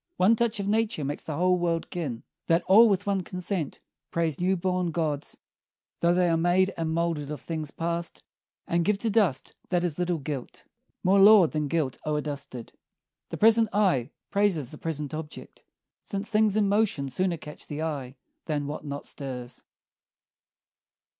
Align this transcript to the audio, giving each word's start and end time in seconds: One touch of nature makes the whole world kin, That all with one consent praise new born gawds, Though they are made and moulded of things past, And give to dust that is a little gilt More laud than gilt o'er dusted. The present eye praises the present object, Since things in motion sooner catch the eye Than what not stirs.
One 0.17 0.35
touch 0.35 0.59
of 0.59 0.67
nature 0.67 1.05
makes 1.05 1.25
the 1.25 1.35
whole 1.35 1.59
world 1.59 1.91
kin, 1.91 2.23
That 2.47 2.63
all 2.63 2.89
with 2.89 3.05
one 3.05 3.21
consent 3.21 3.81
praise 4.09 4.39
new 4.39 4.57
born 4.57 4.89
gawds, 4.91 5.37
Though 5.99 6.15
they 6.15 6.27
are 6.27 6.35
made 6.37 6.73
and 6.75 6.89
moulded 6.89 7.29
of 7.29 7.39
things 7.39 7.69
past, 7.69 8.23
And 8.65 8.83
give 8.83 8.97
to 8.97 9.11
dust 9.11 9.53
that 9.69 9.83
is 9.83 9.99
a 9.99 10.01
little 10.01 10.17
gilt 10.17 10.65
More 11.03 11.19
laud 11.19 11.51
than 11.51 11.67
gilt 11.67 11.99
o'er 12.03 12.19
dusted. 12.21 12.73
The 13.29 13.37
present 13.37 13.67
eye 13.73 14.09
praises 14.31 14.71
the 14.71 14.79
present 14.79 15.13
object, 15.13 15.63
Since 16.01 16.31
things 16.31 16.57
in 16.57 16.67
motion 16.67 17.07
sooner 17.07 17.37
catch 17.37 17.67
the 17.67 17.83
eye 17.83 18.15
Than 18.47 18.65
what 18.65 18.83
not 18.83 19.05
stirs. 19.05 19.65